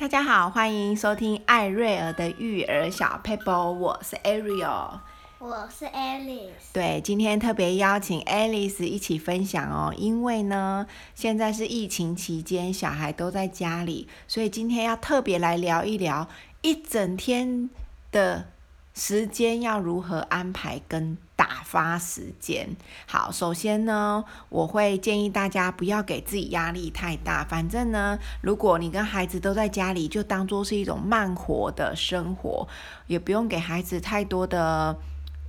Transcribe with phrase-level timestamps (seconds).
[0.00, 5.00] 大家好，欢迎收听艾瑞尔的育儿小 paper，，我是 Ariel，
[5.40, 6.52] 我是 Alice。
[6.72, 10.86] 对，今天特别邀请 Alice 一起分享哦，因为呢，
[11.16, 16.28] 现在是疫情期间，小孩都在家里，所以今天要特别来聊一聊
[16.62, 17.68] 一整天
[18.12, 18.46] 的
[18.94, 21.18] 时间要如何安排跟。
[21.48, 22.68] 打发时间。
[23.06, 27.42] 好，首先呢，我会建议大家不要给自己压力太大。
[27.42, 32.68] 反正呢，如果你跟孩子都在家里，就当做是一种慢活的生活，
[33.06, 34.94] 也不用给孩子太多的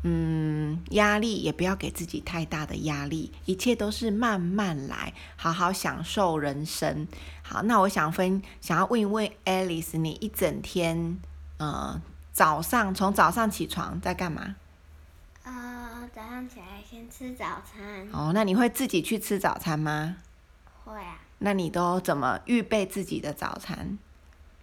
[0.04, 7.06] 嗯压力，也不要给自己太大的压力，一切都是慢慢来，好好享受人生。
[7.44, 11.20] 好，那我想分，想要问一问 Alice，你一整天，
[11.58, 14.56] 呃，早上从早上起床在干嘛？
[16.14, 18.08] 早上起来先吃早餐。
[18.12, 20.18] 哦，那你会自己去吃早餐吗？
[20.84, 21.20] 会啊。
[21.40, 23.98] 那你都怎么预备自己的早餐？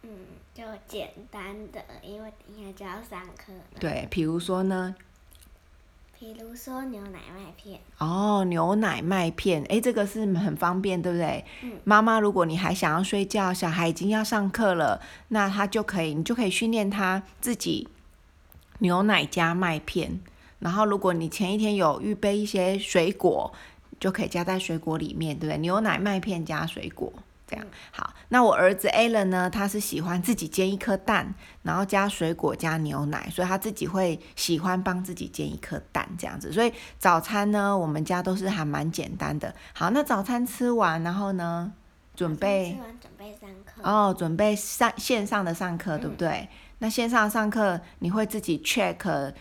[0.02, 0.10] 嗯，
[0.52, 3.52] 就简单的，因为等一下就要上课。
[3.80, 4.94] 对，比如说呢？
[6.18, 7.78] 比如说牛奶麦片。
[7.98, 11.44] 哦，牛奶麦片，哎，这个是很方便，对不对？
[11.62, 11.78] 嗯。
[11.84, 17.88] 妈妈，如果你还想要睡觉，小孩已经要上课了，那他就可以，你就可以训练他自己
[18.78, 20.20] 牛奶加麦片。
[20.58, 23.52] 然后，如果你前一天有预备一些水果，
[24.00, 25.58] 就可以加在水果里面，对不对？
[25.58, 27.12] 牛奶麦片加水果，
[27.46, 28.12] 这样好。
[28.28, 29.48] 那我儿子 Alan 呢？
[29.50, 36.50] 他是喜欢自己煎一颗蛋，然后加水果加牛奶，所以他自己会喜欢帮自己煎一颗蛋这样子。
[36.50, 39.54] 所以早餐呢，我们家都是还蛮简单的。
[39.74, 41.72] 好，那早餐吃完，然后呢，
[42.14, 46.28] 准备吃完准备上课哦，准备上线上的上课，对不对？
[46.28, 46.48] 嗯、
[46.78, 49.32] 那线上上课你会自己 check。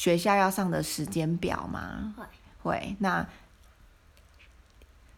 [0.00, 2.14] 学校要上的时间表吗？
[2.16, 2.24] 会。
[2.62, 2.96] 会。
[3.00, 3.26] 那，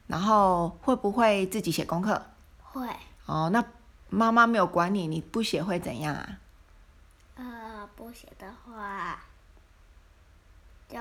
[0.08, 2.20] 然后会不会自己写功课？
[2.64, 2.88] 会。
[3.26, 3.64] 哦，那
[4.10, 6.38] 妈妈没有管你，你不写会怎样啊？
[7.36, 9.20] 呃，不写的话，
[10.88, 10.98] 就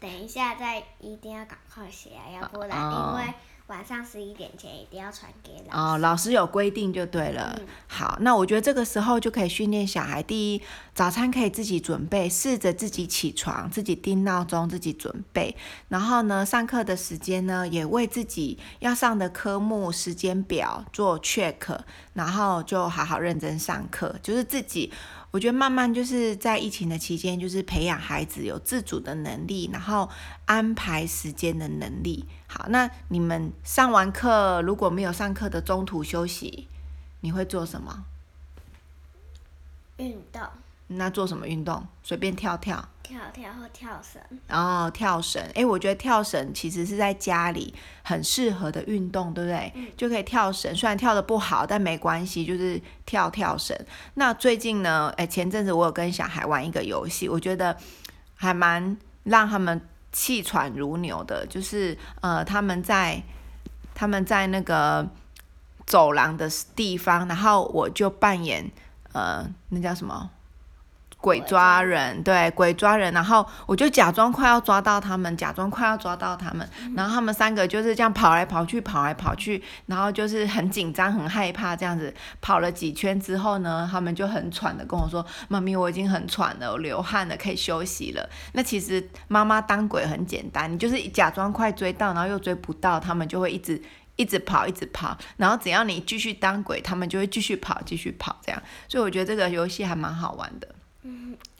[0.00, 3.34] 等一下再一定要赶快写啊，要不然因为。
[3.72, 5.94] 晚上十一点前一定要传给老师。
[5.94, 7.56] 哦，老师有规定就对了。
[7.58, 7.66] 嗯。
[7.86, 10.22] 好，那我觉得这个时候就可以训练小孩。
[10.22, 10.60] 第一，
[10.94, 15.56] 早餐可以自己准备，试着自己起床，自己定闹钟，自己准备。
[15.88, 21.78] 然后呢，上课的时间呢，也为自己要上的科目时间表做 check，
[22.12, 24.92] 然后就好好认真上课，就是自己。
[25.30, 30.06] 我觉得慢慢就是在疫情的期间，就是培养孩子有自主的能力，然后
[30.44, 32.26] 安排时间的能力。
[32.54, 36.68] 好，那你们上完课如果没有上课的中途休息，
[37.20, 38.04] 你会做什么？
[39.96, 40.42] 运动。
[40.88, 41.86] 那做什么运动？
[42.02, 42.86] 随便跳跳。
[43.02, 44.20] 跳跳或跳绳。
[44.50, 45.42] 哦，跳绳。
[45.54, 49.72] 哎，我觉得跳绳其实是在家里很适合的运动，对不对？
[49.74, 49.86] 嗯。
[49.96, 53.74] 就可以跳绳，虽然跳的不好，但没关系，就是跳跳绳。
[54.14, 55.10] 那最近呢？
[55.16, 57.74] 哎，前阵子我有跟小孩玩一个游戏，我觉得
[58.34, 59.80] 还蛮让他们
[60.12, 63.22] 气喘如牛的，就是呃，他们在
[63.94, 65.08] 他们在那个
[65.86, 68.70] 走廊的地方，然后我就扮演
[69.12, 70.30] 呃，那叫什么？
[71.22, 93.80] 鬼抓人，对，鬼抓人，然后我就假装快要抓到他们，假装快要抓到他们，然后他们三个就是这样跑来跑去，跑来跑去，然后就是很紧张、很害怕这样子跑了几圈之后呢，他们就很喘的跟我说：“妈咪，我已经很喘了，我流汗了，可以休息了。”那其实妈妈当鬼很简单，你就是假装快追到，然后又追不到，他们就会一直
[94.16, 98.60] 一直跑，一直跑，然后只要你继续当鬼，他们就会继续跑，继续跑这样。
[98.88, 100.66] 所以我觉得这个游戏还蛮好玩的。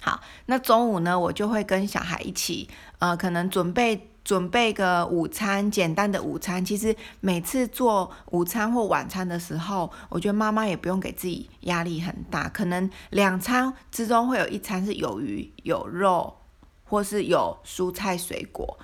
[0.00, 6.64] 好，那中午呢，我就会跟小孩一起，呃，可能准备准备个午餐，简单的午餐。
[6.64, 16.36] 其实每次做午餐或晚餐的时候，我觉得妈妈也不用给自己压力很大，可能两餐之中会有一餐是有鱼有肉，
[16.84, 18.78] 或是有蔬菜水果，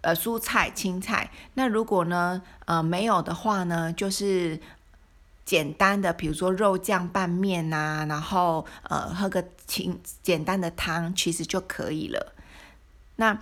[0.00, 1.30] 呃，蔬菜青菜。
[1.54, 4.60] 那如果呢，呃，没有的话呢，就是。
[5.46, 12.34] 简单的，比如说肉酱拌面啊，然后呃喝个清简单的汤，其实就可以了。
[13.14, 13.38] 那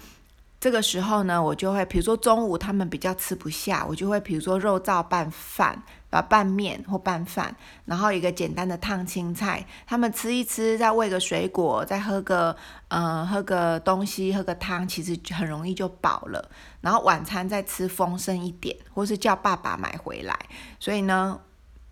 [0.60, 7.54] 这个时候呢，我就会，比如说中午他们比较吃不下，我就会比如说肉燥拌饭，把拌面或拌饭，
[7.86, 12.56] 然后一个简单的烫青菜，他们吃一吃，再喂个水果，再喝个
[12.88, 16.50] 呃喝个东西，喝个汤，其实很容易就饱了。
[16.80, 20.38] 然后晚餐再吃丰盛一点，或是叫爸爸买回来。
[20.78, 21.40] 所以呢。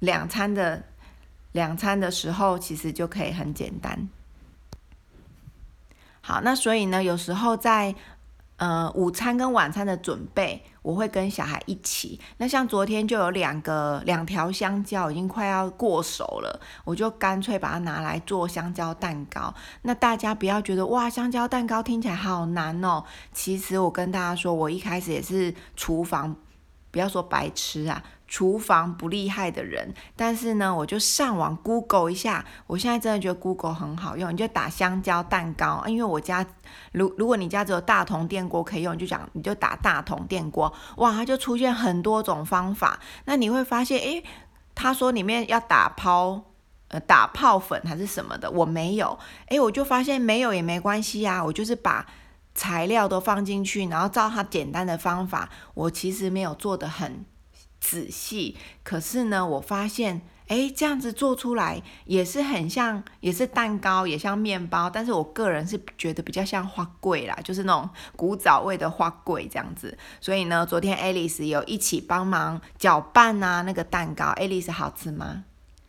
[0.02, 0.82] 两餐的
[1.52, 4.08] 两餐的时候，其实就可以很简单。
[6.20, 7.94] 好，那所以呢，有时候在
[8.56, 12.18] 呃，午餐跟晚餐的准备，我会跟小孩一起。
[12.38, 19.54] 那像昨天就有两个两条香蕉已经快要过熟了，我就干脆把它拿来做香蕉蛋糕。
[19.82, 23.04] 那大家不要觉得哇，香蕉蛋糕听起来好难哦。
[23.32, 26.36] 其实我跟大家说，我一开始也是厨房，
[26.90, 28.02] 不要说白痴啊。
[28.32, 32.42] 厨房不厉害的人，但是呢，我就上网 Google 一下。
[32.66, 36.42] 我现在真的觉得 Google 很好用，你就打香蕉蛋糕，因为我家
[36.92, 42.98] 如如果你家只有大同电锅可以用，你就讲你就打大同电锅，哇，它就出现很多种方法。
[43.26, 44.24] 那你会发现，诶，
[44.74, 46.42] 他说里面要打泡
[46.88, 49.18] 呃打泡粉还是什么的，我没有，
[49.48, 52.06] 诶，我就发现没有也没关系啊，我就是把
[52.54, 57.26] 材料都放进去，然后照它简单的方法，我其实没有做的很。
[57.82, 69.98] 仔细，可是呢，我发现，哎，这样子做出来也是很像，也是蛋糕，也像面包，但是我个人是觉得比较像花粿啦，就是那种古早味的花粿这样子。
[70.20, 75.44] 所以呢，昨天 Alice 有一起帮忙搅拌啊，那个蛋糕，Alice 好吃吗？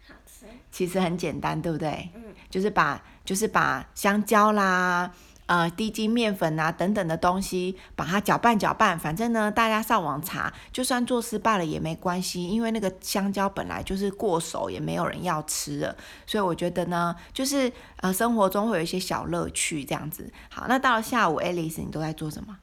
[0.08, 0.48] 好吃。
[0.72, 2.10] 其实很简单，对不对？
[2.16, 2.24] 嗯。
[2.50, 5.12] 就是把，就是把香蕉啦。
[5.46, 8.98] 呃，低筋面粉啊，等等的东西，把它搅拌搅拌。
[8.98, 15.96] 反正呢，大家上网查，就算做失败了也没关系，因为那个香蕉本来就是过熟，也没有人要吃了。
[16.26, 20.32] 所以我觉得呢，就是呃，生活中会有一些小乐趣这样子。
[20.50, 22.58] 好，那到了下午，Alice，你都在做什么？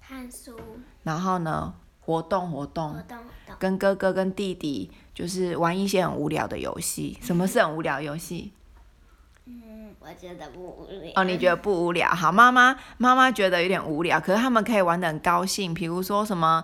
[0.00, 0.56] 看书。
[1.02, 2.94] 然后呢，活动活动。
[2.94, 3.56] 活动活动。
[3.58, 7.16] 跟哥哥跟弟弟就是玩一些很无聊的游戏。
[7.22, 8.52] 什么是很无聊游戏？
[10.06, 12.08] 我觉得不无聊哦，你觉得不无聊？
[12.10, 16.62] 好，妈妈妈妈觉得有点无聊，可是他们可以玩得很高兴，比如说什么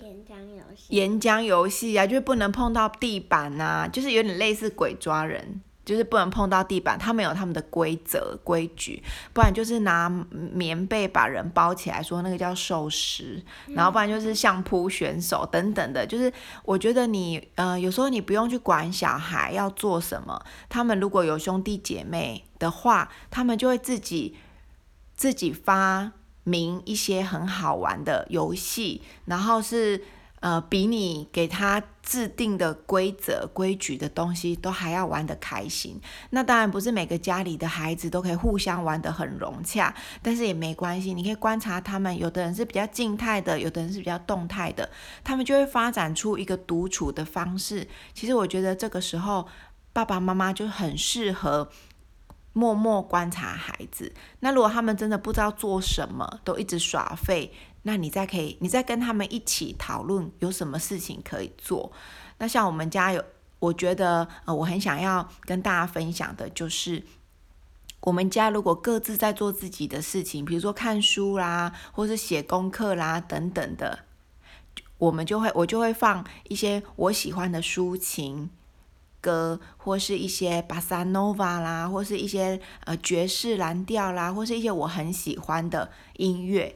[0.00, 5.60] 岩浆游戏，岩浆游戏啊，就是不能碰到地板呐、啊，就是有点类似鬼抓人。
[5.84, 9.02] 就是不能碰到地板，他们有他们的规则规矩，
[9.32, 16.06] 不然就是拿棉被把人包起来，说那个叫寿尸，然后不然就是相扑选手等等的。
[16.06, 16.32] 就是
[16.64, 24.36] 我觉得你呃有时候你不用去管小孩要做什么，他们如果有兄弟姐妹的话，他们就会自己
[25.14, 26.12] 自己发
[26.44, 30.02] 明一些很好玩的游戏，然后是。
[30.44, 35.98] 呃，比你给他制定的规则、规矩的东西都还要玩得开心。
[36.28, 41.14] 那当然不是每个家里的孩子都可以互相玩得很融洽，但是也没关系。
[41.14, 44.90] 你可以观察他们，有的人是比较静态的，有的人是比较动态的，
[45.24, 47.88] 他们就会发展出一个独处的方式。
[48.12, 49.48] 其实我觉得这个时候，
[49.94, 51.70] 爸爸妈妈就很适合
[52.52, 54.12] 默默观察孩子。
[54.40, 57.50] 那如果他们真的不知道做什么，都一直耍废。
[57.86, 61.92] 那你再可以，你再跟他们一起讨论有什么事情可以做。
[62.38, 63.22] 那像我们家有，
[63.58, 67.04] 我觉得呃，我很想要跟大家分享的就是，
[68.00, 74.00] 我们家如果各自在做自己的事情，比如说看书啦，或是写功课啦等等的，
[74.96, 78.48] 我们就会我就会放一些我喜欢的抒情
[79.20, 86.74] 歌，或是一些巴萨诺瓦啦，或是一些呃爵士蓝调啦，或是一些我很喜欢的音乐。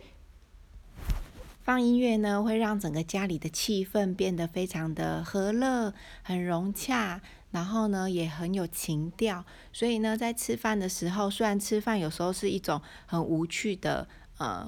[1.69, 5.93] 放音乐呢，会让整个家里的气氛变得非常的和乐、
[6.23, 7.21] 很融洽，
[7.51, 9.45] 然后呢也很有情调。
[9.71, 14.67] 所以呢，在吃饭的时候，虽然吃饭有时候是一种很无趣的，呃，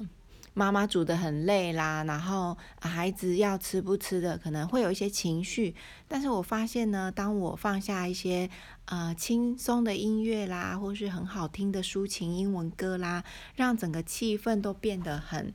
[0.53, 5.73] 妈妈煮得很累啦，然后孩子要吃不吃的，可能会有一些情绪。
[6.07, 8.47] 但是我发现呢，当我放下一些
[8.85, 13.23] 呃轻松的音乐啦，或是很好听的抒情英文歌啦，
[13.55, 15.51] 让整个气氛都变得很。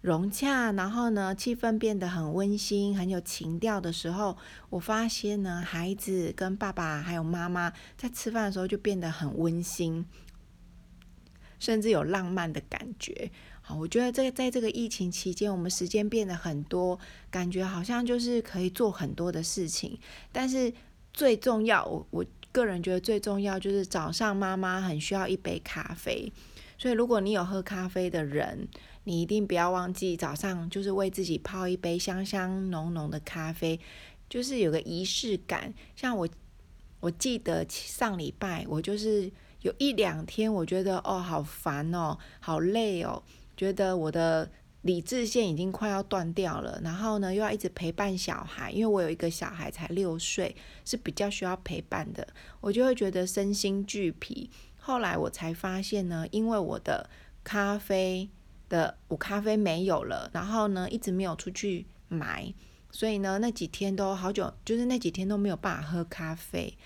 [0.00, 4.36] 融洽，然后呢，气氛变得很温馨、很有情调的时候，
[4.70, 10.06] 我发现呢，孩子跟爸爸还有妈妈在吃饭的时候就变得很温馨，
[11.58, 13.30] 甚至有浪漫的感觉。
[13.60, 19.98] 好，我觉得这个在这个疫情期间，我们时间变得很多，感觉好像就是可以做很多的事情。
[20.30, 20.72] 但是
[21.12, 26.32] 最重要，我我个人觉得最重要就是早上妈妈很需要一杯咖啡。
[26.78, 28.68] 所以，如果你有喝咖啡的人，
[29.08, 33.80] 你一定不要忘记早上就是为自己泡一杯香香浓浓的咖啡，
[34.28, 35.72] 就是有个仪式感。
[35.96, 36.28] 像我，
[37.00, 43.22] 我记得上礼拜我就是有一两天，我觉得哦好烦哦，好累哦，
[43.56, 44.50] 觉得我的
[44.82, 46.78] 理智线已经快要断掉了。
[46.84, 52.28] 然后呢，又要一直陪伴小孩，因为我有一个小孩才六岁，是比较需要陪伴的，
[52.60, 54.50] 我就会觉得身心俱疲。
[54.76, 57.08] 后来我才发现呢，因为我的
[57.42, 58.28] 咖啡
[58.68, 62.52] 的我咖啡没有了，然后呢一直没有出去买，
[62.90, 66.76] 所以呢那几天都好久，就是那几天都没有办法喝咖啡。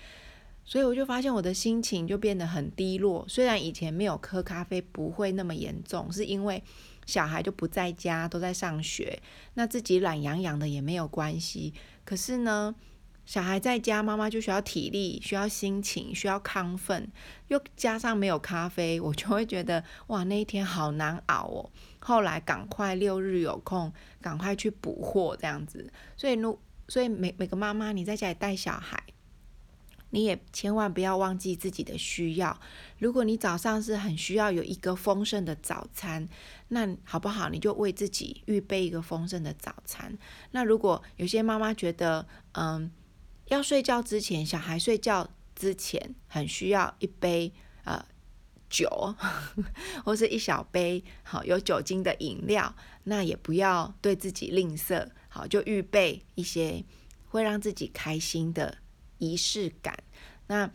[0.65, 3.25] 所以我就发现我的心情就变得很低落。
[3.27, 6.63] 虽然以前没有喝咖啡不会那么严重，是因为
[7.05, 9.21] 小孩就不在家，都在上学，
[9.55, 11.73] 那自己懒洋洋的也没有关系。
[12.05, 12.73] 可是呢，
[13.25, 17.09] 小孩在家，妈妈就需要体力，需要心情，需要亢奋，
[17.47, 21.69] 又加上没有咖啡，我就会觉得哇，那一天好难熬哦。
[21.99, 25.91] 后来赶快六日有空，赶快去补货这样子。
[26.17, 29.01] 所以，如所以每每个妈妈，你在家里带小孩。
[30.09, 32.59] 你也千万不要忘记自己的需要。
[32.99, 36.29] 如果你早上是很需要有一个丰盛的早餐，
[36.67, 37.49] 那好不好？
[37.49, 40.15] 你就为自己预备一个丰盛的早餐。
[40.51, 42.91] 那如果有些妈妈觉得，嗯，
[43.45, 47.51] 要睡觉之前，小孩睡觉之前，很需要一杯
[47.83, 48.05] 呃
[48.69, 49.15] 酒，
[50.05, 56.83] 或是一小杯好有酒精的饮料，那也不要对自己吝啬，好，就预备一些
[57.27, 58.77] 会让自己开心的。
[59.19, 59.97] 仪式感，
[60.47, 60.69] 那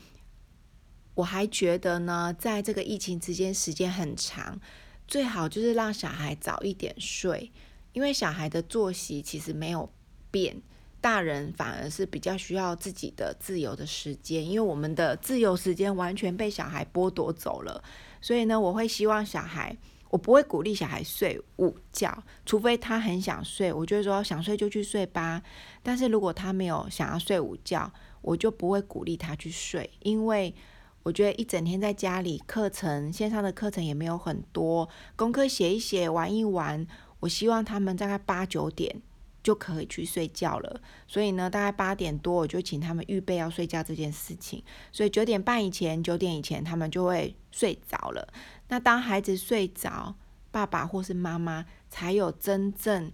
[1.12, 4.58] 我还觉得呢，在这个疫情之间时间很长，
[5.06, 7.52] 最好就是让小孩早一点睡，
[7.92, 9.92] 因为小孩的作息其实没有
[10.30, 10.62] 变，
[11.00, 17.82] 大人反而是比较需要自己的自由的时间，因为我们的自由时间完全被小孩剥夺走了，
[18.20, 19.76] 所以呢，我会希望小孩。
[20.10, 25.42] 我不会鼓励小孩睡午觉，除非他很想睡，我就会说想睡就去睡吧。
[25.82, 30.54] 但是如果他没有想要睡午觉，我就不会鼓励他去睡，因为
[31.02, 36.86] 我觉得一整天在家里，课程线上的课程也没有很多，功课写一写，玩一玩。
[37.20, 39.02] 我希望他们大概八九点
[39.48, 40.78] 就可以去睡觉了。
[41.06, 44.62] 所以呢，大概八点多我就请他们预备要睡觉这件事情。
[44.92, 48.28] 所以九点半以前，九点以前他们就会睡着了。
[48.68, 50.14] 那当孩子睡着，
[50.50, 53.10] 爸爸或是妈妈才有真正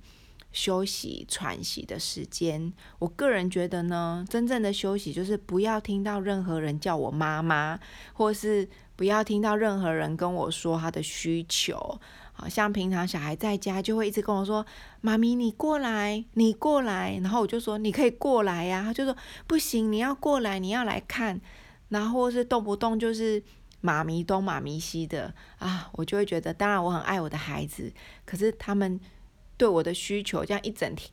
[0.50, 2.72] 休息喘息的时间。
[2.98, 7.78] 我个人觉得呢，真正的休息就是不要听到任何人叫我妈妈，
[8.12, 12.00] 或是不要听到任何人跟我说他的需求。
[12.34, 14.66] 好像平常小孩在家就会一直跟我说
[15.00, 19.16] ：“妈咪，你过来，你过来。”然后我就说：“你可以过来呀。”他就说
[19.48, 21.40] ：“不行，你要过来，你要来看。”
[21.88, 23.42] 然后或是动不动就是。
[23.80, 27.92] 妈咪东妈咪西的啊，我就会觉得，当然我很爱我的孩子，
[28.24, 28.98] 可是他们
[29.58, 31.10] 对我的需求这样一整天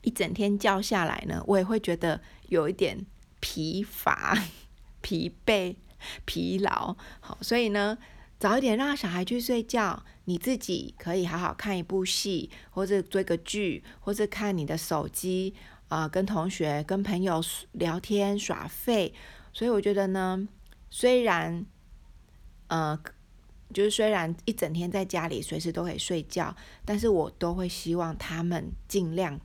[0.00, 3.04] 一整天叫下来呢，我也会觉得有一点
[3.40, 4.34] 疲乏、
[5.02, 5.76] 疲惫、
[6.24, 6.96] 疲劳。
[7.20, 7.98] 好，所以呢，
[8.38, 15.54] 早一点让小孩去睡觉，你自己可以好好看一部戏，或者追个剧，或者看你的手机
[15.88, 17.42] 啊、跟同学、跟朋友
[17.72, 19.14] 聊天耍废。
[19.54, 20.46] 所以我觉得呢，
[20.90, 21.64] 虽然
[22.66, 23.00] 呃，
[23.72, 26.54] 就是虽然一整天在家里随时都可以睡觉，
[26.84, 29.40] 但是我都会希望他们尽量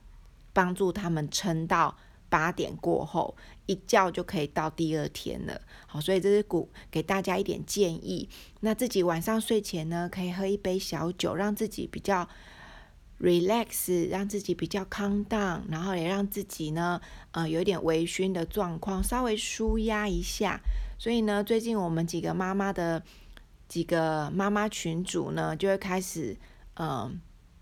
[0.52, 1.98] 帮助他们撑到
[2.28, 5.62] 八点过后，一觉就可以到第二天了。
[5.88, 8.28] 好，所以这是鼓给大家一点建议。
[8.62, 12.28] 那自己晚上睡前呢，可以喝一杯小酒，让自己比较
[13.20, 17.00] relax，让自己比较 calm down，然后也让自己呢，
[17.32, 20.60] 呃，有一点微醺的状况，稍微舒压一下。
[20.98, 23.02] 所以呢，最近我们几个妈妈的
[23.68, 26.38] 几个妈妈群组呢，就会开始
[26.76, 27.12] 呃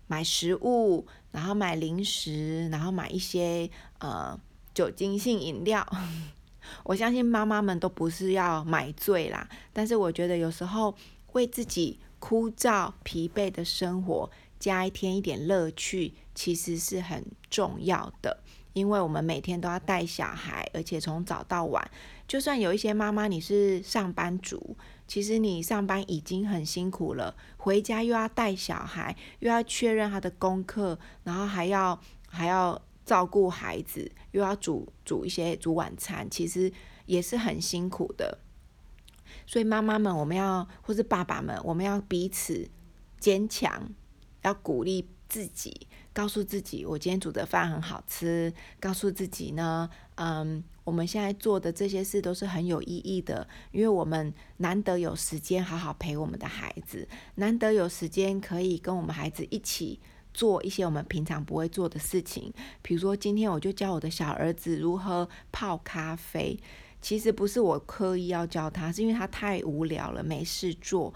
[0.06, 3.68] 买食物，然后买零食，然后买一些
[3.98, 4.38] 呃
[4.74, 5.86] 酒精性饮料。
[6.84, 10.94] 我相信妈妈们都不是要买醉啦，但是我觉得有时候
[11.32, 18.38] 为自己枯燥疲惫的生活加一添一点乐趣，其实是很重要的。
[18.72, 21.90] 因为我们每天都要带小孩，而且从早到晚，
[22.26, 24.74] 就算有一些妈妈你是上班族，
[25.06, 32.80] 其实你上班已经很辛苦了，回家又要带小孩，又要确认他的功课，然后还要还要
[33.12, 36.72] 照顾孩子，又要煮煮一些煮晚餐，其实
[37.04, 38.38] 也是很辛苦的。
[39.46, 42.66] 所以妈妈们，我们要或是爸爸们，我们要彼此
[43.20, 43.90] 坚强，
[44.40, 45.86] 要鼓励自己。
[46.14, 48.50] 告诉自己，我今天煮的饭很好吃。
[48.80, 60.00] 告诉自己呢，嗯，我们现在做的这些事都是很有意义的，因为我们难得有时间好好陪我们的孩子，难得有时间可以跟我们孩子一起
[60.32, 62.52] 做一些我们平常不会做的事情。
[62.82, 66.58] 比如说，今天我就教我的小儿子如何泡咖啡。
[67.00, 71.12] 其实不是我刻意要教他，是因为他太无聊了，没事做，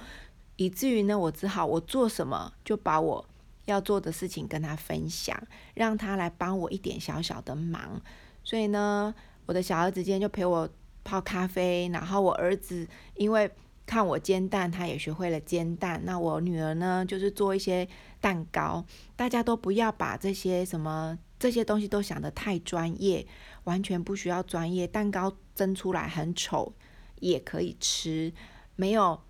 [0.56, 3.26] 以至于呢，我只好我做什么就把我。
[3.66, 5.36] 要做的事情跟他分享，
[5.74, 8.00] 让他来帮我一点小小的忙。
[8.44, 9.12] 所以呢，
[9.44, 10.70] 我的小儿子今天就陪我
[11.02, 13.50] 泡咖啡，然后我儿子因为
[13.86, 16.02] 看我煎蛋，他也学会了煎蛋。
[16.04, 17.88] 那我女儿呢，就是做一些
[18.20, 18.84] 蛋糕。
[19.14, 23.26] 大家都不要把这些什么这些东西都想得太专业，
[23.64, 24.86] 完全不需要专业。
[24.86, 26.74] 蛋糕蒸出来很丑
[27.20, 28.32] 也可以吃，
[28.74, 29.20] 没有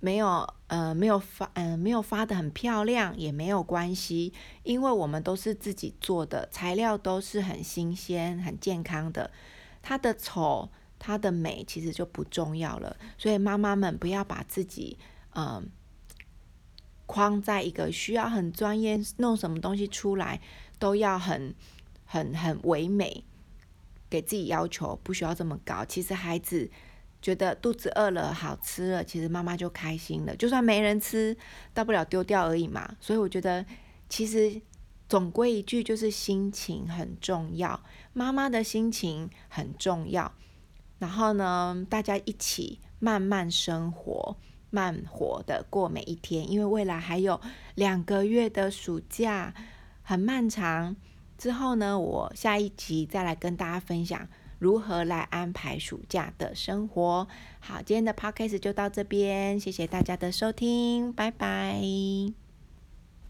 [0.00, 9.30] 没有呃没有发嗯、没有发得很漂亮也没有关系，因为我们都是自己做的，材料都是很新鲜很健康的，
[9.82, 12.96] 它的丑它的美其实就不重要了。
[13.18, 14.96] 所以妈妈们不要把自己
[15.34, 15.68] 嗯。
[17.12, 20.40] 框在一个需要很专业，弄什么东西出来
[20.78, 21.52] 都要很、
[22.04, 23.24] 很、很唯美，
[24.08, 25.84] 给自己要求不需要这么高。
[25.84, 26.70] 其实孩子
[27.20, 30.36] 觉得肚子饿了，好吃了，其实妈妈就开心了。
[30.36, 31.36] 就算没人吃，
[31.74, 32.94] 大不了丢掉而已嘛。
[33.00, 33.66] 所以我觉得，
[34.08, 34.62] 其实
[35.08, 40.32] 总归一句就是心情很重要，妈妈的心情很重要。
[41.00, 44.36] 然后呢，大家一起慢慢生活。
[44.72, 47.40] 慢活的过每一天，因为未来还有
[47.74, 49.52] 两个月的暑假，
[50.00, 50.94] 很漫长。
[51.36, 54.28] 之后呢，我下一集再来跟大家分享
[54.60, 57.26] 如何来安排暑假的生活。
[57.58, 61.80] 好，今天的 podcast 就到这边，谢谢大家的收听，拜拜。